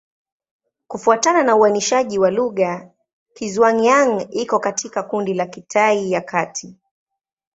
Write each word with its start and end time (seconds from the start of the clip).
Kufuatana 0.87 1.43
na 1.43 1.55
uainishaji 1.55 2.19
wa 2.19 2.31
lugha, 2.31 2.89
Kizhuang-Yang 3.35 4.27
iko 4.31 4.59
katika 4.59 5.03
kundi 5.03 5.33
la 5.33 5.45
Kitai 5.45 6.11
ya 6.11 6.21
Kati. 6.21 6.75